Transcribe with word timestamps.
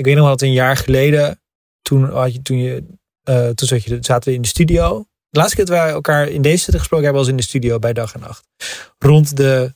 ik 0.00 0.06
weet 0.06 0.14
nog 0.14 0.24
wel 0.24 0.36
dat 0.36 0.42
een 0.42 0.52
jaar 0.52 0.76
geleden, 0.76 1.40
toen, 1.82 2.10
had 2.10 2.32
je, 2.32 2.42
toen, 2.42 2.58
je, 2.58 2.84
eh, 3.22 3.48
toen 3.48 3.68
zat 3.68 3.84
je, 3.84 3.98
zaten 4.00 4.28
we 4.28 4.34
in 4.34 4.42
de 4.42 4.48
studio. 4.48 5.04
De 5.28 5.38
laatste 5.38 5.56
keer 5.56 5.64
dat 5.64 5.74
wij 5.74 5.90
elkaar 5.90 6.28
in 6.28 6.42
deze 6.42 6.56
zitten 6.56 6.78
gesproken 6.78 7.04
hebben, 7.04 7.22
was 7.22 7.30
in 7.30 7.36
de 7.36 7.42
studio 7.42 7.78
bij 7.78 7.92
Dag 7.92 8.14
en 8.14 8.20
Nacht. 8.20 8.46
Rond 8.98 9.36
de 9.36 9.74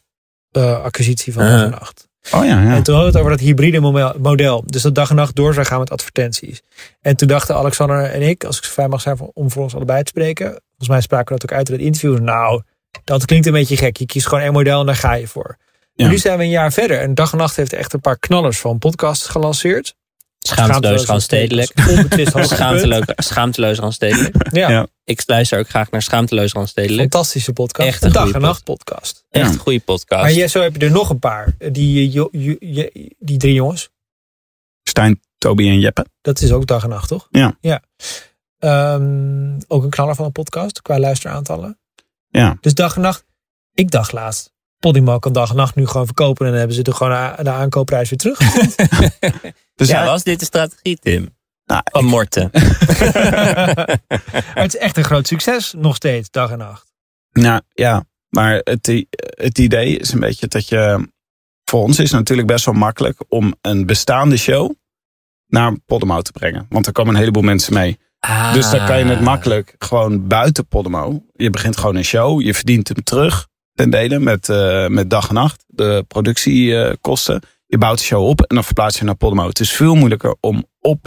eh, 0.50 0.82
acquisitie 0.82 1.32
van 1.32 1.42
Dag 1.42 1.62
en 1.64 1.70
Nacht. 1.70 2.08
Oh 2.32 2.44
ja, 2.44 2.62
ja. 2.62 2.74
En 2.74 2.82
toen 2.82 2.94
hadden 2.94 2.96
we 2.96 3.04
het 3.04 3.16
over 3.16 3.30
dat 3.30 3.40
hybride 3.40 3.80
mo- 3.80 4.12
model. 4.18 4.62
Dus 4.66 4.82
dat 4.82 4.94
dag 4.94 5.10
en 5.10 5.16
nacht 5.16 5.34
door 5.34 5.54
zou 5.54 5.66
gaan 5.66 5.78
met 5.78 5.90
advertenties. 5.90 6.62
En 7.00 7.16
toen 7.16 7.28
dachten 7.28 7.54
Alexander 7.54 8.02
en 8.04 8.22
ik, 8.22 8.44
als 8.44 8.56
ik 8.58 8.64
zo 8.64 8.70
fijn 8.70 8.90
mag 8.90 9.00
zijn 9.00 9.18
om 9.32 9.50
voor 9.50 9.62
ons 9.62 9.74
allebei 9.74 10.02
te 10.02 10.08
spreken. 10.08 10.46
Volgens 10.46 10.88
mij 10.88 11.00
spraken 11.00 11.34
we 11.34 11.40
dat 11.40 11.50
ook 11.50 11.56
uit 11.58 11.68
in 11.68 11.74
het 11.74 11.82
interview. 11.84 12.18
Nou, 12.18 12.62
dat 13.04 13.24
klinkt 13.24 13.46
een 13.46 13.52
beetje 13.52 13.76
gek. 13.76 13.96
Je 13.96 14.06
kiest 14.06 14.26
gewoon 14.26 14.44
één 14.44 14.52
model 14.52 14.80
en 14.80 14.86
daar 14.86 14.94
ga 14.94 15.14
je 15.14 15.26
voor. 15.28 15.56
Ja. 15.94 16.08
Nu 16.08 16.18
zijn 16.18 16.38
we 16.38 16.44
een 16.44 16.50
jaar 16.50 16.72
verder. 16.72 17.00
En 17.00 17.14
dag 17.14 17.32
en 17.32 17.38
nacht 17.38 17.56
heeft 17.56 17.72
echt 17.72 17.92
een 17.92 18.00
paar 18.00 18.18
knallers 18.18 18.58
van 18.58 18.78
podcasts 18.78 19.26
gelanceerd. 19.26 19.94
Schaamteloos 20.48 21.04
randstedelijk. 21.04 21.72
Schaamteloos, 22.46 23.04
schaamteloos 23.16 23.78
randstedelijk. 23.78 24.34
Ja, 24.56 24.70
Ja. 24.70 24.86
Ik 25.04 25.22
luister 25.26 25.58
ook 25.58 25.68
graag 25.68 25.90
naar 25.90 26.02
Schaamteloos 26.02 26.52
randstedelijk. 26.52 27.00
fantastische 27.00 27.52
podcast. 27.52 27.88
Echt 27.88 28.02
een 28.02 28.08
een 28.08 28.14
dag 28.14 28.30
en 28.32 28.40
nacht 28.40 28.64
podcast. 28.64 29.24
Echt 29.30 29.46
Ja. 29.46 29.52
een 29.52 29.58
goede 29.58 29.80
podcast. 29.80 30.22
Maar 30.22 30.32
jij, 30.32 30.48
zo 30.48 30.60
heb 30.60 30.76
je 30.76 30.84
er 30.84 30.90
nog 30.90 31.10
een 31.10 31.18
paar. 31.18 31.54
Die, 31.72 32.10
jo- 32.10 32.28
je- 32.32 33.14
die 33.18 33.38
drie 33.38 33.54
jongens. 33.54 33.90
Stijn, 34.82 35.20
Toby 35.38 35.68
en 35.68 35.80
Jeppe. 35.80 36.06
Dat 36.20 36.40
is 36.40 36.52
ook 36.52 36.66
dag 36.66 36.82
en 36.82 36.88
nacht, 36.88 37.08
toch? 37.08 37.28
Ja. 37.30 37.56
ja. 37.60 37.82
Ehm, 38.58 39.58
ook 39.68 39.82
een 39.82 39.90
knaller 39.90 40.14
van 40.14 40.24
een 40.24 40.32
podcast 40.32 40.82
qua 40.82 40.98
luisteraantallen. 40.98 41.78
Ja. 42.28 42.56
Dus 42.60 42.74
dag 42.74 42.94
en 42.96 43.00
nacht. 43.02 43.24
Ik 43.74 43.90
dacht 43.90 44.12
laatst. 44.12 44.52
Podimo 44.84 45.18
kan 45.18 45.32
dag 45.32 45.50
en 45.50 45.56
nacht 45.56 45.74
nu 45.74 45.86
gewoon 45.86 46.06
verkopen. 46.06 46.44
En 46.44 46.50
dan 46.50 46.58
hebben 46.58 46.76
ze 46.76 46.82
er 46.82 46.94
gewoon 46.94 47.12
a- 47.12 47.42
de 47.42 47.50
aankoopprijs 47.50 48.10
weer 48.10 48.18
terug. 48.18 48.38
Dus 49.76 49.88
ja, 49.88 50.04
was 50.04 50.22
dit 50.22 50.38
de 50.38 50.44
strategie, 50.44 50.96
Tim? 50.98 51.28
Nou, 51.64 51.80
Van 51.84 52.04
Morten. 52.04 52.50
het 54.62 54.74
is 54.74 54.76
echt 54.76 54.96
een 54.96 55.04
groot 55.04 55.26
succes 55.26 55.74
nog 55.76 55.96
steeds, 55.96 56.30
dag 56.30 56.50
en 56.50 56.58
nacht. 56.58 56.92
Nou 57.32 57.60
ja, 57.72 58.04
maar 58.28 58.60
het, 58.64 59.04
het 59.36 59.58
idee 59.58 59.96
is 59.96 60.12
een 60.12 60.20
beetje 60.20 60.46
dat 60.48 60.68
je. 60.68 61.08
Voor 61.64 61.82
ons 61.82 61.98
is 61.98 62.10
het 62.10 62.18
natuurlijk 62.18 62.48
best 62.48 62.64
wel 62.64 62.74
makkelijk 62.74 63.24
om 63.28 63.54
een 63.60 63.86
bestaande 63.86 64.36
show 64.36 64.72
naar 65.46 65.76
Podimo 65.86 66.20
te 66.22 66.32
brengen. 66.32 66.66
Want 66.68 66.86
er 66.86 66.92
komen 66.92 67.12
een 67.14 67.20
heleboel 67.20 67.42
mensen 67.42 67.74
mee. 67.74 67.98
Dus 68.52 68.70
dan 68.70 68.86
kan 68.86 68.98
je 68.98 69.04
Ah. 69.04 69.10
het 69.10 69.20
makkelijk 69.20 69.74
gewoon 69.78 70.26
buiten 70.28 70.66
Podimo. 70.66 71.24
Je 71.32 71.50
begint 71.50 71.76
gewoon 71.76 71.96
een 71.96 72.04
show, 72.04 72.40
je 72.42 72.54
verdient 72.54 72.88
hem 72.88 73.02
terug 73.04 73.46
ten 73.74 73.90
dele 73.90 74.18
met, 74.18 74.48
eh, 74.48 74.86
met 74.86 75.10
dag 75.10 75.28
en 75.28 75.34
nacht. 75.34 75.64
De 75.66 76.04
productiekosten. 76.08 77.42
je 77.66 77.78
bouwt 77.78 77.98
de 77.98 78.04
show 78.04 78.28
op 78.28 78.40
en 78.40 78.54
dan 78.54 78.64
verplaats 78.64 78.98
je 78.98 79.04
naar 79.04 79.14
Podimo. 79.14 79.46
Het 79.48 79.60
is 79.60 79.72
veel 79.72 79.94
moeilijker 79.94 80.36
om 80.40 80.64
op 80.80 81.02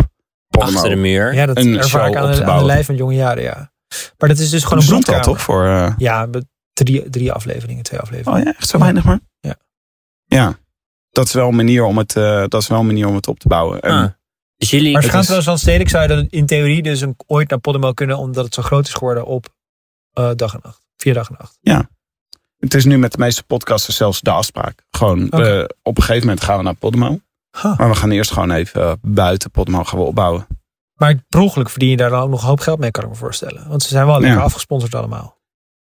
Podimo. 0.48 0.76
Achter 0.76 0.90
de 0.90 0.96
muur. 0.96 1.34
Ja, 1.34 1.46
dat 1.46 1.58
Een 1.58 1.78
ervaar 1.78 2.08
ik 2.08 2.14
show 2.14 2.24
aan 2.24 2.30
op 2.32 2.36
de, 2.38 2.44
aan 2.46 2.60
de 2.60 2.66
lijf 2.66 2.86
van 2.86 2.96
jonge 2.96 3.14
jaren, 3.16 3.44
ja. 3.44 3.72
Maar 4.18 4.30
dat 4.30 4.38
is 4.38 4.50
dus 4.50 4.64
gewoon 4.64 4.80
een 4.80 4.86
broedkamer. 4.90 5.22
toch 5.24 5.42
voor. 5.42 5.66
eh, 5.66 5.94
Ja, 5.98 6.28
drie, 6.74 7.10
drie 7.10 7.32
afleveringen, 7.32 7.84
twee 7.84 8.00
afleveringen. 8.00 8.40
Oh 8.40 8.46
ja, 8.46 8.54
echt 8.58 8.70
zo 8.70 8.78
weinig 8.80 9.04
maar? 9.04 9.20
Ja. 9.40 9.56
Ja, 10.26 10.58
dat 11.10 11.26
is 11.28 11.34
wel 11.34 11.48
een 11.48 11.56
manier 11.56 11.84
om 11.84 11.98
het, 11.98 12.16
eh, 12.16 12.44
dat 12.48 12.62
is 12.62 12.68
wel 12.68 12.80
een 12.80 12.86
manier 12.86 13.08
om 13.08 13.16
het 13.16 13.28
op 13.28 13.40
te 13.40 13.48
bouwen. 13.48 13.82
En, 13.82 13.92
Ah. 13.94 14.08
Dus 14.58 14.70
jullie... 14.70 14.92
Maar 14.92 15.02
het 15.02 15.12
Schaamteloos 15.12 15.44
van 15.44 15.58
Stedelijk 15.58 15.90
zou 15.90 16.02
je 16.04 16.10
dan 16.10 16.28
in 16.30 16.46
theorie 16.46 16.82
dus 16.84 17.02
een, 17.02 17.16
ooit 17.28 17.50
naar 17.50 17.60
Podimo 17.60 17.92
kunnen, 17.94 18.18
omdat 18.18 18.46
het 18.46 18.54
zo 18.54 18.62
groot 18.62 18.88
is 18.88 18.94
geworden 18.94 19.26
op 19.26 19.56
eh, 20.14 20.32
dag 20.36 20.54
en 20.54 20.60
nacht. 20.64 20.82
Vier 20.96 21.14
dag 21.14 21.30
en 21.30 21.36
nacht. 21.40 21.58
Het 22.58 22.74
is 22.74 22.86
nu 22.86 22.98
met 22.98 23.12
de 23.12 23.18
meeste 23.18 23.44
podcasters 23.44 23.98
zelfs 23.98 24.22
de 24.22 24.32
afspraak. 24.32 24.84
Gewoon, 24.90 25.30
we- 25.30 25.76
op 25.84 25.98
een 25.98 26.04
gegeven 26.04 26.28
moment 26.28 26.46
gaan 26.46 26.58
we 26.58 26.64
naar 26.64 26.76
Podimo. 26.76 27.20
Huh. 27.62 27.78
Maar 27.78 27.90
we 27.90 27.96
gaan 27.96 28.12
eerst 28.12 28.32
gewoon 28.32 28.52
even 28.52 28.82
eh, 28.82 28.92
buiten 29.02 29.52
Podimo 29.52 29.84
gaan 29.84 30.00
we 30.00 30.06
opbouwen. 30.06 30.48
Maar 30.94 31.16
per 31.30 31.40
ongeluk 31.40 31.70
verdien 31.70 31.90
je 31.90 31.98
daar 31.98 32.10
dan 32.10 32.22
ook 32.22 32.30
nog 32.30 32.42
een 32.42 32.48
hoop 32.48 32.60
geld 32.60 32.80
mee, 32.80 32.92
kan 32.92 33.04
ik 33.04 33.10
me 33.10 33.16
voorstellen. 33.16 33.68
Want 33.70 33.82
ze 33.84 33.88
zijn 33.90 34.06
wel 34.06 34.20
lekker 34.20 34.38
Ja. 34.40 34.44
afgesponsord 34.46 34.96
allemaal. 34.96 35.38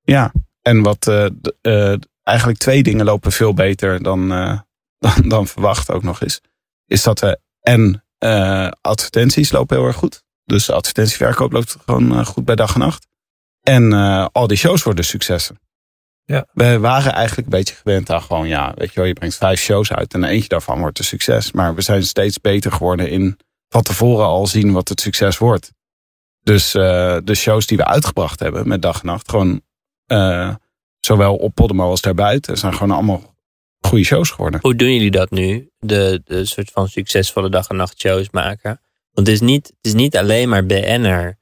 Ja, 0.02 0.31
en 0.61 0.81
wat 0.83 1.08
eh, 1.08 1.26
eh, 1.61 1.98
eigenlijk 2.23 2.59
twee 2.59 2.83
dingen 2.83 3.05
lopen 3.05 3.32
veel 3.32 3.53
beter 3.53 4.03
dan, 4.03 4.32
eh, 4.32 4.59
dan, 5.05 5.30
dan 5.30 5.47
verwacht 5.47 5.92
ook 5.92 6.03
nog 6.03 6.21
eens. 6.21 6.42
Is 6.86 7.03
dat 7.03 7.20
we 7.20 7.39
en 7.61 8.03
eh, 8.17 8.67
advertenties 8.82 9.52
lopen 9.52 9.77
heel 9.77 9.86
erg 9.86 9.95
goed. 9.95 10.23
Dus 10.45 10.70
advertentieverkoop 10.70 11.52
loopt 11.52 11.77
gewoon 11.86 12.17
eh, 12.20 12.26
goed 12.26 12.45
bij 12.45 12.55
dag 12.55 12.73
en 12.73 12.80
nacht. 12.80 13.08
En 13.61 13.93
eh, 13.93 14.27
al 14.32 14.47
die 14.47 14.58
shows 14.58 14.83
worden 14.83 15.05
successen. 15.05 15.59
Ja. 16.25 16.47
We 16.53 16.80
waren 16.80 17.13
eigenlijk 17.13 17.47
een 17.47 17.58
beetje 17.58 17.75
gewend 17.75 18.09
aan 18.09 18.21
gewoon, 18.21 18.47
ja, 18.47 18.73
weet 18.75 18.93
je 18.93 18.99
wel, 18.99 19.05
je 19.05 19.13
brengt 19.13 19.36
vijf 19.36 19.59
shows 19.59 19.91
uit 19.91 20.13
en 20.13 20.23
eentje 20.23 20.49
daarvan 20.49 20.80
wordt 20.80 20.99
een 20.99 21.05
succes. 21.05 21.52
Maar 21.52 21.75
we 21.75 21.81
zijn 21.81 22.03
steeds 22.03 22.41
beter 22.41 22.71
geworden 22.71 23.09
in 23.09 23.37
van 23.69 23.81
tevoren 23.81 24.25
al 24.25 24.47
zien 24.47 24.71
wat 24.71 24.89
het 24.89 25.02
succes 25.02 25.37
wordt. 25.37 25.73
Dus 26.41 26.73
eh, 26.73 27.17
de 27.23 27.35
shows 27.35 27.67
die 27.67 27.77
we 27.77 27.85
uitgebracht 27.85 28.39
hebben 28.39 28.67
met 28.67 28.81
dag 28.81 28.99
en 28.99 29.05
nacht, 29.05 29.30
gewoon 29.30 29.61
eh, 30.05 30.55
zowel 30.99 31.35
op 31.35 31.55
Podimo 31.55 31.89
als 31.89 32.02
daarbuiten, 32.02 32.58
zijn 32.58 32.73
gewoon 32.73 32.95
allemaal 32.95 33.35
goede 33.80 34.03
shows 34.03 34.30
geworden. 34.30 34.59
Hoe 34.61 34.75
doen 34.75 34.93
jullie 34.93 35.11
dat 35.11 35.30
nu? 35.31 35.69
De, 35.77 36.21
de 36.23 36.45
soort 36.45 36.71
van 36.71 36.87
succesvolle 36.87 37.49
dag- 37.49 37.67
en 37.67 37.75
nachtshows 37.75 38.30
maken? 38.30 38.81
Want 39.11 39.27
het 39.27 39.35
is 39.35 39.41
niet, 39.41 39.67
het 39.67 39.85
is 39.85 39.93
niet 39.93 40.17
alleen 40.17 40.49
maar 40.49 40.65
BN'er. 40.65 41.37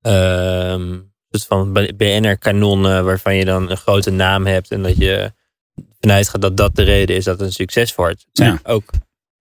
ehm 0.00 0.98
soort 1.38 1.44
van 1.46 1.72
BN'er 1.96 2.38
kanonnen 2.38 3.04
waarvan 3.04 3.34
je 3.36 3.44
dan 3.44 3.70
een 3.70 3.76
grote 3.76 4.10
naam 4.10 4.46
hebt 4.46 4.70
en 4.70 4.82
dat 4.82 4.96
je 4.96 5.32
vanuit 6.00 6.28
gaat 6.28 6.42
dat 6.42 6.56
dat 6.56 6.76
de 6.76 6.82
reden 6.82 7.16
is 7.16 7.24
dat 7.24 7.38
het 7.38 7.46
een 7.46 7.52
succes 7.52 7.94
wordt. 7.94 8.20
Het 8.20 8.36
zijn 8.36 8.50
Ja. 8.64 8.70
ook 8.72 8.90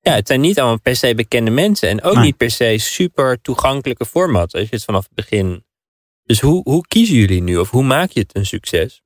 ja, 0.01 0.13
het 0.13 0.27
zijn 0.27 0.41
niet 0.41 0.59
allemaal 0.59 0.79
per 0.79 0.95
se 0.95 1.15
bekende 1.15 1.51
mensen 1.51 1.89
en 1.89 2.01
ook 2.03 2.17
niet 2.17 2.37
per 2.37 2.51
se 2.51 2.75
super 2.77 3.41
toegankelijke 3.41 4.05
formats 4.05 4.53
als 4.53 4.63
je 4.69 4.75
het 4.75 4.83
vanaf 4.83 5.03
het 5.03 5.13
begin. 5.15 5.65
Dus 6.23 6.39
hoe, 6.39 6.61
hoe 6.63 6.87
kiezen 6.87 7.15
jullie 7.15 7.41
nu 7.41 7.57
of 7.57 7.69
hoe 7.69 7.83
maak 7.83 8.09
je 8.11 8.19
het 8.19 8.35
een 8.35 8.45
succes? 8.45 9.01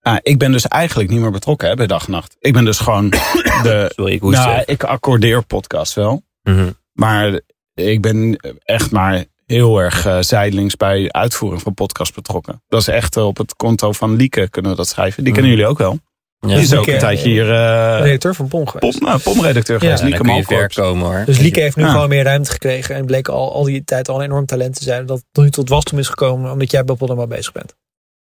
Nou, 0.00 0.18
ik 0.22 0.38
ben 0.38 0.52
dus 0.52 0.66
eigenlijk 0.68 1.10
niet 1.10 1.20
meer 1.20 1.30
betrokken 1.30 1.68
hè, 1.68 1.74
bij 1.74 1.86
dag 1.86 2.04
en 2.06 2.10
nacht. 2.10 2.36
Ik 2.40 2.52
ben 2.52 2.64
dus 2.64 2.78
gewoon 2.78 3.10
de. 3.66 3.92
Sorry, 3.94 4.12
ik 4.12 4.20
hoest 4.20 4.36
Nou, 4.38 4.62
ik 4.66 4.84
accordeer 4.84 5.42
podcast 5.44 5.94
wel. 5.94 6.22
Mhm. 6.42 6.70
Maar 6.92 7.40
ik 7.74 8.00
ben 8.02 8.36
echt 8.64 8.90
maar 8.90 9.24
heel 9.56 9.78
erg 9.78 10.06
eh, 10.06 10.18
zijdelings 10.20 10.76
bij 10.76 11.12
uitvoering 11.12 11.62
van 11.62 11.74
podcast 11.74 12.14
betrokken. 12.14 12.62
Dat 12.68 12.80
is 12.80 12.88
echt 12.88 13.16
eh, 13.16 13.26
op 13.26 13.36
het 13.36 13.54
konto 13.56 13.92
van 13.92 14.16
Lieke 14.16 14.48
kunnen 14.48 14.70
we 14.70 14.76
dat 14.76 14.88
schrijven. 14.88 15.24
Die 15.24 15.32
kennen 15.32 15.50
Mhm. 15.50 15.60
jullie 15.60 15.72
ook 15.74 15.78
wel. 15.78 15.98
Ja. 16.40 16.48
Die 16.48 16.58
is 16.58 16.74
ook 16.74 16.86
een 16.86 16.98
tijdje 16.98 17.28
hier 17.28 17.50
eh 17.54 18.00
Redacteur 18.00 18.34
van 18.34 18.48
Pom 18.48 18.66
geweest. 18.68 18.98
pom, 18.98 19.08
eh, 19.08 19.16
pomredacteur 19.22 19.78
geweest. 19.78 19.98
Ja, 19.98 20.04
Lieke 20.04 20.22
dan 20.22 20.44
kun 20.44 20.68
komen 20.68 21.06
hoor. 21.06 21.22
Dus 21.26 21.38
Lieke 21.38 21.60
heeft 21.60 21.76
nu 21.76 21.82
Ja. 21.82 21.90
gewoon 21.90 22.08
meer 22.08 22.24
ruimte 22.24 22.50
gekregen. 22.50 22.94
En 22.94 23.06
bleek 23.06 23.28
al, 23.28 23.52
al 23.52 23.62
die 23.64 23.84
tijd 23.84 24.08
al 24.08 24.16
een 24.18 24.24
enorm 24.24 24.46
talent 24.46 24.74
te 24.76 24.82
zijn. 24.84 25.06
Dat 25.06 25.24
nu 25.32 25.50
tot 25.50 25.68
wasdom 25.68 25.98
is 25.98 26.08
gekomen. 26.08 26.52
Omdat 26.52 26.70
jij 26.70 26.84
bij 26.84 26.94
Podimo 26.96 27.26
bezig 27.26 27.52
bent. 27.52 27.74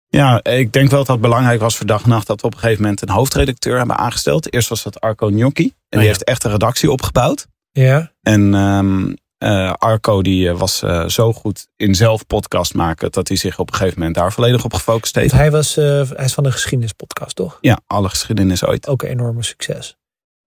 Ja, 0.08 0.44
ik 0.44 0.74
denk 0.74 0.90
wel 0.90 1.00
dat 1.00 1.08
het 1.08 1.22
belangrijk 1.22 1.60
was 1.60 1.76
voor 1.78 1.86
dag 1.86 2.04
en 2.04 2.10
nacht 2.10 2.28
dat 2.28 2.42
we 2.42 2.48
op 2.48 2.54
een 2.54 2.60
gegeven 2.60 2.82
moment 2.82 3.02
een 3.02 3.10
hoofdredacteur 3.10 3.78
hebben 3.78 3.98
aangesteld. 3.98 4.54
Eerst 4.54 4.70
was 4.70 4.84
dat 4.84 5.00
Arco 5.02 5.28
Gnocchi. 5.28 5.64
En 5.64 5.74
die 5.90 6.00
ja. 6.00 6.06
heeft 6.06 6.24
echt 6.24 6.44
een 6.44 6.52
redactie 6.52 6.92
opgebouwd. 6.92 7.48
Ja. 7.72 8.12
En 8.22 8.54
ehm, 8.54 9.14
eh, 9.44 9.74
Arco 9.74 10.22
die 10.22 10.50
eh, 10.50 10.58
was 10.58 10.82
eh, 10.82 11.08
zo 11.08 11.34
goed 11.34 11.68
in 11.76 11.96
zelf 11.96 12.28
podcast 12.28 12.74
maken 12.74 13.12
dat 13.12 13.28
hij 13.28 13.38
zich 13.38 13.60
op 13.60 13.70
een 13.70 13.76
gegeven 13.76 13.98
moment 14.00 14.16
daar 14.16 14.34
volledig 14.34 14.64
op 14.64 14.74
gefocust 14.74 15.16
Want 15.16 15.32
heeft. 15.32 15.42
hij, 15.42 15.52
was, 15.52 15.78
eh, 15.78 16.10
hij 16.16 16.26
is 16.26 16.34
van 16.34 16.44
de 16.44 16.52
geschiedenispodcast, 16.52 17.36
toch? 17.36 17.58
Ja, 17.62 17.80
alle 17.88 18.10
geschiedenis 18.10 18.66
ooit. 18.66 18.88
Ook 18.88 19.04
een 19.04 19.10
enorme 19.10 19.44
succes. 19.44 19.98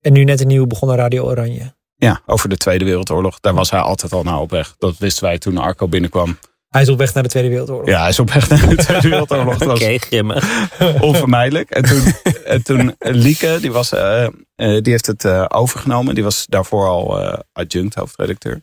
En 0.00 0.12
nu 0.12 0.24
net 0.24 0.40
een 0.40 0.46
nieuwe 0.46 0.66
begonnen 0.66 0.96
Radio 0.96 1.24
Oranje. 1.24 1.74
Ja, 1.96 2.20
over 2.26 2.48
de 2.48 2.56
Tweede 2.56 2.84
Wereldoorlog. 2.84 3.40
Daar 3.40 3.54
was 3.54 3.70
hij 3.70 3.80
altijd 3.80 4.12
al 4.12 4.22
naar 4.22 4.40
op 4.40 4.50
weg. 4.50 4.74
Dat 4.78 4.98
wisten 4.98 5.24
wij 5.24 5.38
toen 5.38 5.58
Arco 5.58 5.88
binnenkwam. 5.88 6.38
Hij 6.68 6.82
is 6.82 6.88
op 6.88 6.98
weg 6.98 7.14
naar 7.14 7.22
de 7.22 7.28
Tweede 7.28 7.48
Wereldoorlog. 7.48 7.88
Ja, 7.88 8.00
hij 8.00 8.08
is 8.08 8.18
op 8.18 8.30
weg 8.30 8.48
naar 8.48 8.68
de 8.68 8.76
Tweede 8.84 9.08
Wereldoorlog. 9.08 9.62
Oké, 9.62 9.98
grimmig. 9.98 10.70
onvermijdelijk. 11.00 11.70
En 11.70 11.82
toen, 11.82 12.02
en 12.44 12.62
toen 12.62 12.94
Lieke, 12.98 13.58
die, 13.60 13.72
was, 13.72 13.92
eh, 13.92 14.24
eh, 14.24 14.32
die 14.56 14.92
heeft 14.92 15.06
het 15.06 15.24
eh, 15.24 15.44
overgenomen. 15.48 16.14
Die 16.14 16.24
was 16.24 16.46
daarvoor 16.46 16.88
al 16.88 17.22
eh, 17.22 17.38
adjunct 17.52 17.94
hoofdredacteur. 17.94 18.60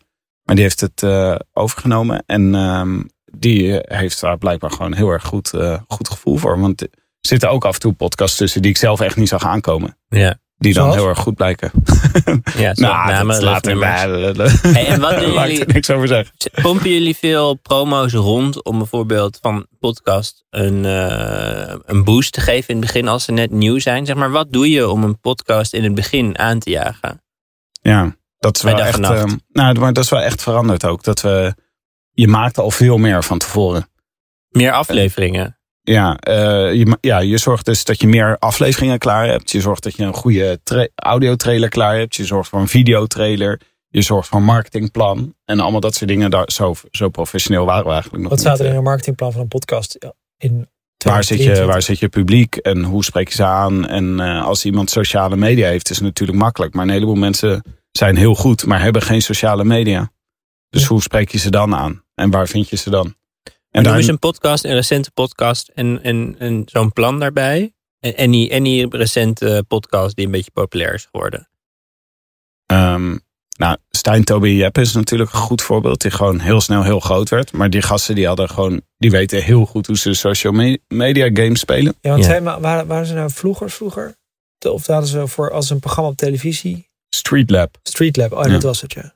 Maar 0.54 0.62
die 0.62 0.72
heeft 0.72 0.94
het 0.94 1.04
eh, 1.04 1.36
overgenomen. 1.54 2.24
En 2.26 2.56
ehm, 2.56 3.02
die 3.26 3.80
heeft 3.82 4.22
daar 4.22 4.38
blijkbaar 4.38 4.72
gewoon 4.72 4.94
heel 4.94 5.10
erg 5.10 5.24
goed, 5.24 5.54
eh, 5.54 5.80
goed 5.88 6.10
gevoel 6.10 6.38
voor. 6.38 6.60
Want 6.60 6.82
er 6.82 6.90
zitten 7.22 7.50
ook 7.50 7.66
af 7.66 7.74
en 7.74 7.80
toe 7.80 7.94
podcasts 7.94 8.38
tussen 8.38 8.62
die 8.62 8.72
ik 8.72 8.78
zelf 8.78 9.00
echt 9.00 9.16
niet 9.16 9.28
zag 9.28 9.46
aankomen. 9.46 9.98
Ja, 10.08 10.40
Die 10.58 10.74
dan 10.74 10.84
Zoals? 10.84 10.96
heel 10.98 11.08
erg 11.08 11.20
goed 11.20 11.36
blijken. 11.36 11.72
ja 12.58 12.72
nou, 12.86 13.10
namen, 13.10 13.28
dat 13.28 13.44
laat 13.44 13.68
ik 13.68 13.74
rugnummers. 13.74 14.62
Hey, 14.76 14.88
en 14.88 15.00
wat 15.02 15.20
doen 15.20 15.34
jullie? 15.34 15.66
niks 15.66 15.90
over 15.90 16.08
zeggen. 16.08 16.36
Pompen 16.62 16.90
jullie 16.90 17.16
veel 17.16 17.54
promo's 17.54 18.14
rond 18.14 18.64
om 18.64 18.78
bijvoorbeeld 18.78 19.38
van 19.42 19.68
podcast 19.80 20.44
een, 20.50 20.86
eh, 20.86 21.76
een 21.86 22.04
boost 22.04 22.34
te 22.34 22.42
geven 22.42 22.70
in 22.70 22.76
het 22.76 22.86
begin 22.86 23.08
als 23.08 23.24
ze 23.24 23.32
net 23.32 23.52
nieuw 23.52 23.80
zijn? 23.80 24.06
Zeg 24.06 24.16
maar, 24.16 24.32
wat 24.32 24.52
doe 24.52 24.70
je 24.70 24.90
om 24.90 25.04
een 25.04 25.20
podcast 25.20 25.74
in 25.74 25.84
het 25.84 25.96
begin 25.96 26.38
aan 26.38 26.60
te 26.60 26.70
jagen? 26.70 27.22
Ja, 27.82 28.16
dat 28.44 28.56
is 28.56 28.62
wel 28.62 28.80
echt. 28.80 29.00
ehm, 29.00 29.36
nou, 29.52 29.80
maar 29.80 29.94
dat 29.94 30.04
is 30.04 30.10
wel 30.10 30.22
echt 30.22 30.42
veranderd 30.42 30.86
ook. 30.86 31.04
Dat 31.04 31.22
we. 31.22 31.54
Je 32.12 32.28
maakt 32.28 32.58
al 32.58 32.72
veel 32.72 32.98
meer 32.98 33.24
van 33.24 33.38
tevoren. 33.38 33.88
Meer 34.50 34.72
afleveringen. 34.72 35.58
Ja, 35.82 36.18
eh, 36.18 36.74
je, 36.74 36.98
ja, 37.02 37.20
je 37.20 37.38
zorgt 37.38 37.66
dus 37.66 37.84
dat 37.84 38.02
je 38.02 38.08
meer 38.08 38.38
afleveringen 38.40 38.98
klaar 38.98 39.28
hebt. 39.28 39.52
Je 39.52 39.62
zorgt 39.62 39.84
dat 39.84 39.96
je 39.96 40.04
een 40.04 40.14
goede 40.14 40.60
tra- 40.64 40.88
audiotrailer 40.96 41.70
klaar 41.70 41.98
hebt. 41.98 42.16
Je 42.16 42.26
zorgt 42.26 42.50
voor 42.50 42.60
een 42.60 42.68
videotrailer. 42.68 43.62
je 43.90 44.02
zorgt 44.02 44.28
voor 44.28 44.40
een 44.40 44.46
marketingplan. 44.46 45.36
En 45.46 45.60
allemaal 45.60 45.80
dat 45.80 45.96
soort 45.96 46.10
dingen. 46.10 46.32
Daar, 46.32 46.52
zo, 46.52 46.74
zo 46.92 47.10
professioneel 47.10 47.66
waren 47.66 47.86
we 47.86 47.92
eigenlijk 47.92 48.22
nog 48.22 48.32
Wat 48.32 48.40
staat 48.40 48.60
er 48.60 48.66
in 48.66 48.76
een 48.76 48.84
marketingplan 48.84 49.32
van 49.32 49.42
een 49.42 49.48
podcast? 49.48 49.98
In 50.38 50.68
Waar 51.04 51.24
zit, 51.24 51.38
je, 51.38 51.44
2023? 51.44 51.66
waar 51.66 51.82
zit 51.82 52.00
je 52.00 52.10
publiek 52.10 52.56
en 52.56 52.84
hoe 52.84 53.04
spreek 53.04 53.28
je 53.28 53.36
ze 53.36 53.44
aan? 53.44 53.88
En 53.88 54.20
eh, 54.20 54.46
als 54.46 54.66
iemand 54.66 54.90
sociale 54.90 55.36
media 55.36 55.68
heeft, 55.68 55.90
is 55.90 55.96
het 55.96 56.06
natuurlijk 56.06 56.40
makkelijk. 56.40 56.74
Maar 56.74 56.86
een 56.86 56.92
heleboel 56.92 57.16
mensen 57.16 57.64
zijn 57.98 58.16
heel 58.18 58.36
goed, 58.36 58.66
maar 58.66 58.82
hebben 58.82 59.02
geen 59.02 59.22
sociale 59.22 59.64
media. 59.64 60.12
Dus 60.70 60.82
Ja. 60.82 60.88
hoe 60.88 61.02
spreek 61.02 61.30
je 61.32 61.38
ze 61.38 61.50
dan 61.52 61.76
aan? 61.76 62.04
En 62.16 62.32
waar 62.32 62.48
vind 62.48 62.70
je 62.70 62.76
ze 62.76 62.90
dan? 62.90 63.16
En 63.72 63.84
daar, 63.84 63.98
eens 63.98 64.08
een 64.08 64.20
podcast, 64.20 64.64
een 64.64 64.74
recente 64.74 65.12
podcast 65.12 65.68
en, 65.68 66.04
en, 66.04 66.36
en 66.40 66.64
zo'n 66.66 66.94
plan 66.94 67.20
daarbij. 67.20 67.74
En, 68.00 68.18
en, 68.18 68.32
die, 68.32 68.50
en 68.50 68.64
die 68.64 68.98
recente 68.98 69.66
podcast 69.68 70.16
die 70.16 70.26
een 70.26 70.32
beetje 70.32 70.52
populair 70.52 70.94
is 70.94 71.08
geworden. 71.12 71.48
ehm, 72.66 73.18
nou, 73.58 73.78
Stijn, 73.90 74.24
Toby 74.24 74.50
Jeppe 74.50 74.82
is 74.82 74.94
natuurlijk 74.94 75.32
een 75.34 75.40
goed 75.40 75.62
voorbeeld. 75.62 76.02
Die 76.02 76.12
gewoon 76.12 76.40
heel 76.40 76.62
snel 76.62 76.84
heel 76.84 77.00
groot 77.00 77.30
werd. 77.30 77.52
Maar 77.52 77.70
die 77.70 77.82
gasten 77.82 78.16
die 78.16 78.28
hadden 78.28 78.50
gewoon, 78.50 78.82
die 78.98 79.12
weten 79.12 79.44
heel 79.44 79.66
goed 79.66 79.88
hoe 79.88 79.98
ze 79.98 80.14
social 80.14 80.54
me- 80.54 80.80
media 80.88 81.30
games 81.34 81.60
spelen. 81.60 81.96
Ja, 82.02 82.10
want 82.10 82.24
Ja. 82.24 82.30
zij 82.30 82.42
waren, 82.42 82.88
waren 82.88 83.06
ze 83.06 83.14
nou 83.14 83.30
vroeger? 83.32 84.16
De- 84.58 84.72
Of 84.72 84.88
hadden 84.88 85.10
ze 85.10 85.28
voor 85.28 85.52
als 85.52 85.70
een 85.70 85.80
programma 85.80 86.10
op 86.10 86.18
televisie? 86.18 86.90
Street 87.16 87.50
Lab. 87.50 87.78
Street 87.84 88.16
Lab, 88.18 88.32
oh 88.32 88.46
Ja. 88.46 88.52
dat 88.52 88.64
was 88.64 88.82
het 88.82 88.94
ja. 88.94 89.14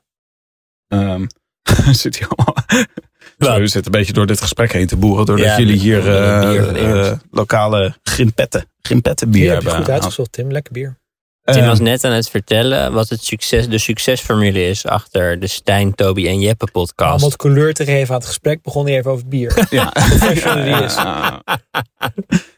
Ehm 0.87 1.25
zit 2.03 2.17
hier 2.17 2.27
allemaal. 2.27 3.59
We 3.59 3.67
zitten 3.67 3.93
een 3.93 3.99
beetje 3.99 4.13
door 4.13 4.25
dit 4.25 4.41
gesprek 4.41 4.71
heen 4.73 4.87
te 4.87 4.95
boeren. 4.97 5.25
Doordat 5.25 5.45
Ja, 5.45 5.57
jullie 5.57 5.79
hier 5.79 6.15
eh, 6.15 6.49
bier 6.49 6.75
eh, 6.75 7.11
lokale 7.31 7.95
grimpetten, 8.03 8.65
grimpettenbier 8.81 9.41
Hier 9.41 9.51
heb 9.53 9.61
je 9.61 9.67
hebben. 9.67 9.85
goed 9.85 9.93
uitgezocht 9.93 10.31
Tim, 10.31 10.51
lekker 10.51 10.73
bier. 10.73 10.97
Tim 11.43 11.55
Ehm, 11.55 11.67
was 11.67 11.79
net 11.79 12.03
aan 12.03 12.11
het 12.11 12.29
vertellen 12.29 12.93
wat 12.93 13.09
het 13.09 13.23
succes, 13.23 13.67
de 13.69 13.77
succesformule 13.77 14.67
is 14.69 14.85
achter 14.85 15.39
de 15.39 15.47
Stijn, 15.47 15.95
Toby 15.95 16.27
en 16.27 16.39
Jeppe 16.39 16.65
Om 16.65 16.71
podcast. 16.71 17.21
wat 17.23 17.35
couleur 17.35 17.73
te 17.73 17.85
geven 17.85 18.13
aan 18.13 18.19
het 18.19 18.27
gesprek 18.27 18.61
begon 18.61 18.85
hij 18.85 18.97
even 18.97 19.11
over 19.11 19.21
het 19.21 19.29
bier. 19.31 19.67
Ja. 19.69 19.89
Professional 20.09 20.63
die 20.63 20.83
is. 20.85 20.93
Ja. 20.95 21.41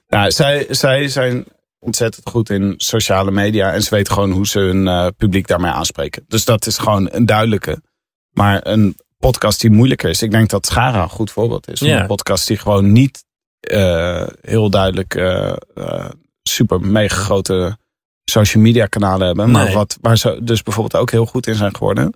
Nou, 0.08 0.32
zij, 0.32 0.66
zij 0.70 1.08
zijn 1.08 1.46
ontzettend 1.80 2.30
goed 2.30 2.50
in 2.50 2.74
sociale 2.78 3.32
media. 3.32 3.74
En 3.74 3.82
ze 3.84 3.90
weten 3.96 4.14
gewoon 4.14 4.32
hoe 4.32 4.48
ze 4.48 4.60
hun 4.60 4.88
eh, 4.88 5.08
publiek 5.18 5.48
daarmee 5.48 5.72
aanspreken. 5.72 6.24
Dus 6.28 6.46
dat 6.46 6.66
is 6.66 6.78
gewoon 6.78 7.08
een 7.12 7.26
duidelijke. 7.26 7.82
Maar 8.30 8.68
een 8.68 8.98
podcast 9.18 9.62
die 9.62 9.70
moeilijker 9.72 10.10
is. 10.10 10.22
Ik 10.22 10.32
denk 10.32 10.50
dat 10.50 10.66
Schara 10.66 11.02
een 11.02 11.10
goed 11.10 11.32
voorbeeld 11.32 11.70
is. 11.70 11.80
Van 11.80 11.88
Ja. 11.88 12.02
Een 12.02 12.08
podcast 12.08 12.48
die 12.48 12.58
gewoon 12.58 12.92
niet 12.92 13.24
eh, 13.60 14.28
heel 14.42 14.70
duidelijk 14.70 15.16
eh, 15.16 16.10
super 16.44 16.82
mega 16.82 17.16
grote 17.16 17.78
social 18.26 18.64
media 18.64 18.86
kanalen 18.86 19.28
hebben. 19.28 19.52
Maar 19.52 19.66
Nee. 19.66 19.74
wat, 19.74 19.98
waar 20.02 20.18
ze 20.18 20.40
dus 20.44 20.64
bijvoorbeeld 20.64 21.02
ook 21.02 21.12
heel 21.12 21.26
goed 21.26 21.48
in 21.48 21.56
zijn 21.56 21.76
geworden. 21.76 22.14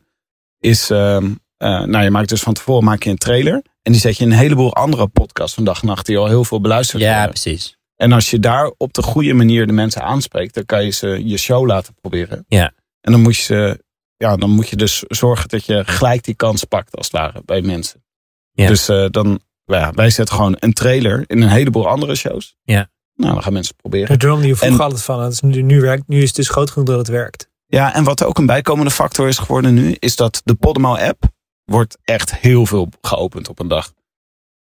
Is, 0.59 0.89
ehm, 0.89 1.31
eh, 1.57 1.83
nou 1.83 2.03
je 2.03 2.09
maakt 2.11 2.29
dus 2.29 2.41
van 2.41 2.53
tevoren 2.53 2.83
maak 2.83 3.03
je 3.03 3.09
een 3.09 3.17
trailer. 3.17 3.61
En 3.81 3.91
die 3.91 4.01
zet 4.01 4.17
je 4.17 4.23
in 4.23 4.31
een 4.31 4.37
heleboel 4.37 4.75
andere 4.75 5.07
podcasts 5.07 5.55
van 5.55 5.63
dag 5.63 5.81
en 5.81 5.87
nacht. 5.87 6.05
Die 6.05 6.17
al 6.17 6.27
heel 6.27 6.43
veel 6.43 6.61
beluisterd 6.61 7.01
ja, 7.01 7.11
worden. 7.13 7.29
precies. 7.29 7.77
En 8.03 8.11
als 8.11 8.29
je 8.29 8.39
daar 8.39 8.71
op 8.77 8.93
de 8.93 9.01
goede 9.01 9.33
manier 9.33 9.67
de 9.67 9.73
mensen 9.73 10.01
aanspreekt, 10.03 10.53
dan 10.53 10.65
kan 10.65 10.83
je 10.85 10.89
ze 10.91 11.21
je 11.27 11.37
show 11.37 11.65
laten 11.67 11.93
proberen. 12.01 12.45
Ja. 12.47 12.71
En 13.01 13.11
dan 13.11 13.21
moet 13.21 13.35
je 13.37 13.43
ze, 13.43 13.83
ja, 14.17 14.35
dan 14.35 14.49
moet 14.49 14.69
je 14.69 14.75
dus 14.75 15.03
zorgen 15.07 15.49
dat 15.49 15.65
je 15.65 15.83
gelijk 15.85 16.23
die 16.23 16.35
kans 16.35 16.63
pakt 16.63 16.95
als 16.97 17.05
het 17.05 17.15
ware 17.15 17.41
bij 17.45 17.61
mensen. 17.61 18.03
Ja. 18.51 18.67
Dus 18.67 18.89
eh, 18.89 19.05
dan, 19.09 19.25
nou 19.65 19.81
ja, 19.81 19.91
wij 19.91 20.09
zetten 20.09 20.35
gewoon 20.35 20.55
een 20.59 20.73
trailer 20.73 21.23
in 21.27 21.41
een 21.41 21.49
heleboel 21.49 21.87
andere 21.87 22.15
shows. 22.15 22.55
Ja. 22.63 22.89
Nou, 23.15 23.33
dan 23.33 23.43
gaan 23.43 23.53
mensen 23.53 23.73
het 23.75 23.83
De 23.83 23.89
proberen. 23.89 24.19
droom 24.19 24.39
die 24.39 24.47
je 24.47 24.55
vroeger 24.55 24.77
En- 24.79 24.83
altijd 24.85 25.03
van. 25.03 25.19
had, 25.19 25.31
is 25.31 25.41
nu, 25.41 25.61
nu, 25.61 25.81
werkt, 25.81 26.07
nu 26.07 26.17
is 26.21 26.27
het 26.27 26.35
dus 26.35 26.49
groot 26.49 26.71
genoeg 26.71 26.87
dat 26.87 26.97
het 26.97 27.07
werkt. 27.07 27.49
Ja, 27.65 27.93
en 27.93 28.03
wat 28.03 28.23
ook 28.23 28.37
een 28.37 28.45
bijkomende 28.45 28.91
factor 28.91 29.27
is 29.27 29.37
geworden 29.37 29.73
nu, 29.73 29.95
is 29.99 30.15
dat 30.15 30.41
de 30.43 30.55
Podimo 30.55 30.95
app 30.95 31.23
wordt 31.65 31.97
echt 32.03 32.35
heel 32.35 32.65
veel 32.65 32.89
geopend 33.01 33.49
op 33.49 33.59
een 33.59 33.67
dag. 33.67 33.93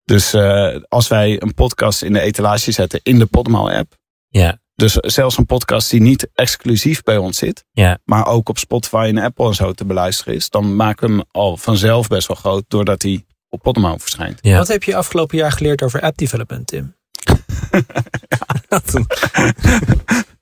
Dus 0.08 0.32
eh, 0.32 0.76
als 0.88 1.08
wij 1.08 1.42
een 1.42 1.54
podcast 1.54 2.02
in 2.02 2.12
de 2.12 2.20
etalage 2.20 2.72
zetten 2.72 3.00
in 3.02 3.18
de 3.18 3.26
Podimo 3.26 3.68
app, 3.68 3.96
Ja. 4.28 4.58
Dus 4.74 4.92
zelfs 4.94 5.38
een 5.38 5.46
podcast 5.46 5.90
die 5.90 6.00
niet 6.00 6.28
exclusief 6.34 7.02
bij 7.02 7.16
ons 7.16 7.38
zit, 7.38 7.64
Ja. 7.72 7.98
maar 8.04 8.26
ook 8.26 8.48
op 8.48 8.58
Spotify 8.58 9.04
en 9.08 9.18
Apple 9.18 9.46
en 9.46 9.54
zo 9.54 9.72
te 9.72 9.84
beluisteren 9.84 10.34
is, 10.34 10.50
dan 10.50 10.76
maken 10.76 11.08
we 11.08 11.14
hem 11.14 11.24
al 11.30 11.56
vanzelf 11.56 12.08
best 12.08 12.28
wel 12.28 12.36
groot 12.36 12.64
doordat 12.68 13.02
hij 13.02 13.24
op 13.48 13.62
Podimo 13.62 13.96
verschijnt. 13.96 14.38
Ja. 14.42 14.58
Wat 14.58 14.68
heb 14.68 14.82
je 14.82 14.96
afgelopen 14.96 15.38
jaar 15.38 15.52
geleerd 15.52 15.82
over 15.82 16.00
app 16.00 16.16
development, 16.18 16.66
Tim? 16.66 16.96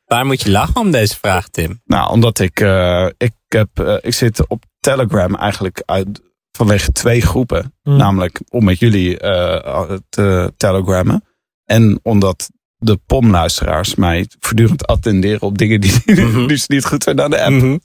Waar 0.07 0.27
moet 0.27 0.43
je 0.43 0.51
lachen 0.51 0.77
om 0.81 0.91
deze 0.91 1.17
vraag, 1.17 1.49
Tim? 1.49 1.81
Nou, 1.85 2.11
omdat 2.11 2.39
ik, 2.39 2.61
eh, 2.61 3.07
ik, 3.17 3.33
heb, 3.49 3.69
eh, 3.79 3.97
ik 4.01 4.15
zit 4.15 4.49
op 4.49 4.65
Telegram 4.81 5.35
eigenlijk 5.35 5.83
uit, 5.87 6.21
vanwege 6.57 6.93
twee 6.93 7.21
groepen. 7.21 7.75
Hmm. 7.83 7.97
Namelijk 7.97 8.41
om 8.49 8.65
met 8.65 8.79
jullie 8.79 9.19
eh, 9.19 9.93
te 10.09 10.53
telegrammen. 10.57 11.25
En 11.65 12.01
omdat 12.03 12.51
de 12.77 12.97
POM-luisteraars 13.07 13.95
mij 13.95 14.27
voortdurend 14.41 14.87
attenderen 14.87 15.43
op 15.43 15.59
dingen 15.59 15.81
die, 15.81 16.03
Mhm. 16.05 16.47
die 16.49 16.63
niet 16.67 16.85
goed 16.85 17.03
zijn 17.03 17.21
aan 17.21 17.31
de 17.31 17.43
app. 17.43 17.81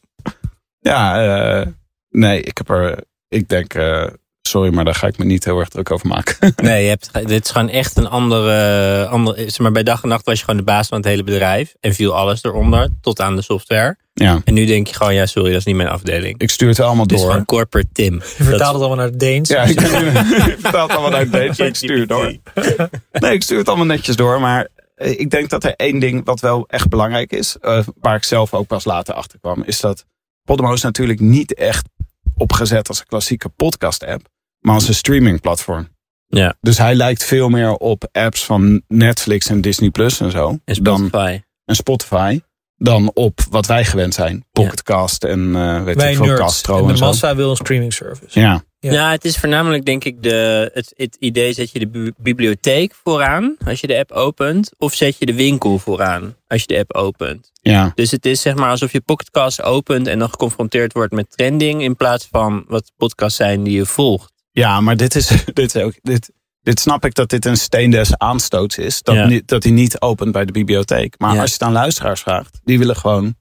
Ja, 0.80 1.24
eh, 1.62 1.68
nee, 2.10 2.42
ik 2.42 2.58
heb 2.58 2.70
er, 2.70 3.04
ik 3.28 3.50
denk, 3.50 3.74
eh, 3.74 4.08
sorry, 4.52 4.74
maar 4.74 4.86
daar 4.86 4.96
ga 4.96 5.08
ik 5.08 5.18
me 5.18 5.26
niet 5.26 5.44
heel 5.46 5.60
erg 5.60 5.68
druk 5.68 5.92
over 5.92 6.08
maken. 6.08 6.36
Nee, 6.56 6.84
je 6.84 6.90
hebt, 6.90 7.10
dit 7.28 7.46
is 7.46 7.52
gewoon 7.52 7.70
echt 7.70 7.98
een 7.98 8.08
andere, 8.10 9.06
andere. 9.08 9.38
Zeg 9.42 9.60
maar 9.60 9.72
bij 9.72 9.84
dag 9.84 10.04
en 10.04 10.10
nacht 10.10 10.26
was 10.26 10.38
je 10.40 10.46
gewoon 10.46 10.60
de 10.60 10.66
baas 10.66 10.88
van 10.88 10.98
het 10.98 11.06
hele 11.08 11.24
bedrijf. 11.24 11.74
En 11.80 11.94
viel 11.94 12.16
alles 12.16 12.44
eronder, 12.44 12.88
tot 13.02 13.20
aan 13.22 13.36
de 13.36 13.42
software. 13.42 13.98
ja, 14.14 14.42
En 14.46 14.54
nu 14.54 14.66
denk 14.66 14.88
je 14.88 14.94
gewoon, 14.94 15.14
ja, 15.14 15.26
sorry, 15.26 15.50
dat 15.50 15.60
is 15.60 15.66
niet 15.66 15.76
mijn 15.76 15.90
afdeling. 15.90 16.40
ik 16.40 16.50
stuur 16.50 16.70
het 16.70 16.80
allemaal 16.80 17.08
Dit 17.08 17.18
is 17.18 17.22
door. 17.24 17.32
gewoon 17.32 17.46
corporate 17.46 17.90
Tim. 17.94 18.14
Je 18.14 18.44
vertaalt 18.44 18.74
het 18.74 18.84
allemaal 18.84 18.96
naar 18.96 19.06
het 19.06 19.20
Deens. 19.20 19.50
Ja, 19.50 19.64
ik, 19.64 19.82
ik 19.82 20.58
vertaal 20.60 20.88
het 20.88 20.92
allemaal 20.92 21.10
naar 21.12 21.20
het 21.20 21.32
Deens, 21.32 21.60
ik 21.60 21.76
stuur 21.76 22.00
het 22.00 22.10
door. 22.10 22.36
Nee, 23.22 23.34
ik 23.34 23.44
stuur 23.44 23.58
het 23.58 23.68
allemaal 23.68 23.86
netjes 23.86 24.16
door. 24.16 24.40
Maar 24.40 24.68
eh, 24.96 25.20
ik 25.20 25.30
denk 25.30 25.50
dat 25.50 25.64
er 25.64 25.74
één 25.76 26.00
ding 26.00 26.26
wat 26.26 26.40
wel 26.40 26.66
echt 26.68 26.90
belangrijk 26.90 27.32
is. 27.34 27.58
eh, 27.62 27.80
waar 28.00 28.16
ik 28.16 28.24
zelf 28.24 28.54
ook 28.54 28.68
pas 28.68 28.84
later 28.86 29.14
achter 29.14 29.40
kwam. 29.40 29.64
Is 29.66 29.80
dat 29.80 30.06
Podimo 30.44 30.74
is 30.74 30.82
natuurlijk 30.82 31.20
niet 31.20 31.54
echt 31.54 31.88
opgezet 32.36 32.88
als 32.88 33.00
een 33.00 33.06
klassieke 33.06 33.50
podcast 33.50 34.06
app. 34.06 34.28
Maar 34.62 34.74
als 34.76 34.88
een 34.88 34.94
streamingplatform. 34.96 35.88
Ja. 36.28 36.56
Dus 36.62 36.78
hij 36.78 36.96
lijkt 36.96 37.24
veel 37.26 37.50
meer 37.50 37.72
op 37.74 38.08
apps 38.12 38.46
van 38.46 38.82
Netflix 38.88 39.48
en 39.50 39.62
Disney 39.62 39.90
Plus 39.90 40.20
en 40.20 40.32
zo. 40.32 40.58
En 40.66 40.84
Dan, 40.84 40.98
Spotify. 40.98 41.40
en 41.66 41.76
Spotify. 41.76 42.40
Dan 42.76 43.12
op 43.14 43.40
wat 43.50 43.66
wij 43.66 43.86
gewend 43.86 44.14
zijn. 44.14 44.46
Pocketcast 44.52 45.24
en 45.24 45.56
eh 45.56 45.84
weet 45.84 45.96
Wij 45.96 46.12
ik 46.12 46.18
veel. 46.18 46.36
Castro 46.36 46.76
En 46.78 46.82
en, 46.84 46.88
de 46.88 46.98
zo. 46.98 47.06
massa 47.06 47.36
wil 47.36 47.50
een 47.50 47.56
streaming 47.56 47.94
service. 47.94 48.40
Ja, 48.40 48.64
Ja. 48.80 48.92
Ja. 48.92 49.12
het 49.12 49.26
is 49.26 49.38
voornamelijk 49.38 49.86
denk 49.86 50.04
ik 50.04 50.24
de, 50.24 50.70
het, 50.74 50.94
het 50.98 51.16
idee, 51.20 51.54
zet 51.54 51.72
je 51.72 51.80
de 51.80 51.88
bi- 51.88 52.12
bibliotheek 52.18 52.94
vooraan 53.04 53.56
als 53.66 53.80
je 53.82 53.88
de 53.88 53.98
app 53.98 54.12
opent. 54.12 54.72
Of 54.78 54.94
zet 54.94 55.18
je 55.20 55.26
de 55.26 55.34
winkel 55.34 55.80
vooraan 55.80 56.36
als 56.48 56.62
je 56.62 56.68
de 56.68 56.78
app 56.80 56.94
opent. 56.94 57.52
ja. 57.62 57.92
Dus 57.96 58.12
het 58.12 58.26
is 58.26 58.42
zeg 58.42 58.56
maar 58.56 58.70
alsof 58.70 58.92
je 58.92 59.02
podcast 59.02 59.62
opent 59.62 60.08
en 60.08 60.20
dan 60.20 60.30
geconfronteerd 60.30 60.94
wordt 60.94 61.14
met 61.14 61.32
trending. 61.38 61.82
In 61.82 61.96
plaats 61.96 62.28
van 62.32 62.64
wat 62.68 62.92
podcasts 62.98 63.38
zijn 63.38 63.64
die 63.64 63.76
je 63.76 63.86
volgt. 63.86 64.31
Ja, 64.52 64.82
maar 64.82 64.98
dit 64.98 65.16
is, 65.16 65.28
dit 65.54 65.76
is 65.76 65.82
ook. 65.84 65.94
Dit, 66.02 66.32
dit 66.62 66.80
snap 66.80 67.06
ik 67.06 67.14
dat 67.14 67.30
dit 67.30 67.46
een 67.46 67.58
steen 67.58 67.92
des 67.92 68.18
aanstoots 68.18 68.78
is. 68.78 69.02
Dat, 69.02 69.16
Ja. 69.16 69.26
niet, 69.28 69.48
dat 69.48 69.64
hij 69.64 69.72
niet 69.72 70.02
opent 70.02 70.32
bij 70.32 70.46
de 70.46 70.52
bibliotheek. 70.52 71.20
Maar 71.20 71.34
Ja. 71.34 71.40
als 71.42 71.48
je 71.50 71.54
het 71.54 71.64
aan 71.64 71.72
luisteraars 71.72 72.22
vraagt, 72.22 72.60
die 72.64 72.80
willen 72.80 72.96
gewoon 72.96 73.36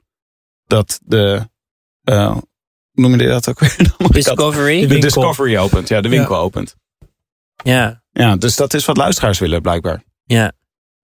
dat 0.67 1.00
de. 1.05 1.49
hoe 2.05 2.43
noem 2.93 3.21
je 3.21 3.26
dat 3.29 3.49
ook 3.49 3.59
weer? 3.59 3.76
Discovery? 4.11 4.87
De. 4.87 4.99
Discovery 4.99 5.57
opent. 5.57 5.88
Ja, 5.88 6.00
de 6.00 6.09
winkel 6.09 6.37
opent. 6.37 6.76
Ja, 7.64 8.02
Ja, 8.11 8.37
dus 8.37 8.57
dat 8.57 8.75
is 8.75 8.85
wat 8.85 8.97
luisteraars 8.97 9.38
willen, 9.38 9.62
blijkbaar. 9.62 10.02
ja, 10.25 10.52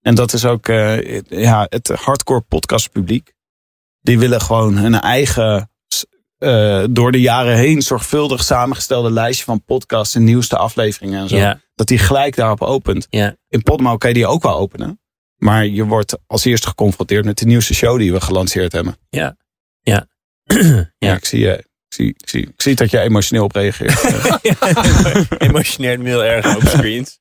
En 0.01 0.15
dat 0.15 0.33
is 0.33 0.45
ook 0.45 0.69
eh, 0.69 1.21
ja, 1.23 1.67
het 1.69 1.89
hardcore 1.89 2.41
podcastpubliek. 2.41 3.33
Die 4.01 4.19
willen 4.19 4.41
gewoon 4.41 4.77
hun 4.77 5.01
eigen, 5.01 5.71
eh, 6.39 6.85
door 6.91 7.13
de 7.13 7.21
jaren 7.21 7.57
heen 7.57 7.83
zorgvuldig 7.83 8.45
samengestelde 8.45 9.11
lijstje 9.11 9.45
van 9.45 9.65
podcasts 9.65 10.15
en 10.15 10.25
nieuwste 10.25 10.57
afleveringen 10.57 11.21
en 11.21 11.29
zo. 11.29 11.37
ja, 11.37 11.61
Dat 11.75 11.87
die 11.87 11.99
gelijk 11.99 12.37
daarop 12.37 12.63
opent. 12.63 13.07
ja. 13.11 13.37
In 13.49 13.63
Podmo 13.63 13.97
kan 13.97 14.09
je 14.11 14.15
die 14.17 14.27
ook 14.27 14.43
wel 14.43 14.57
openen. 14.57 15.01
Maar 15.37 15.67
je 15.67 15.85
wordt 15.85 16.19
als 16.27 16.45
eerste 16.45 16.69
geconfronteerd 16.69 17.25
met 17.25 17.39
de 17.39 17.47
nieuwste 17.47 17.75
show 17.75 17.99
die 17.99 18.13
we 18.13 18.21
gelanceerd 18.21 18.73
hebben. 18.73 18.97
Ja. 19.09 19.37
Ja. 19.81 20.07
Ja, 20.99 21.15
ik, 21.15 21.25
zie, 21.25 21.41
je, 21.41 21.53
ik, 21.57 21.67
zie, 21.89 22.09
ik, 22.09 22.29
zie, 22.29 22.43
ik 22.43 22.63
zie 22.63 22.75
dat 22.75 22.91
je 22.91 23.01
emotioneel 23.01 23.45
op 23.45 23.53
reageert. 23.53 24.05
Emotioneert 25.49 26.01
me 26.01 26.09
heel 26.09 26.25
erg 26.25 26.57
op 26.57 26.63
screens. 26.63 27.19